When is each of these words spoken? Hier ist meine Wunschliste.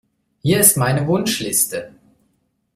Hier 0.41 0.59
ist 0.59 0.77
meine 0.77 1.05
Wunschliste. 1.05 1.93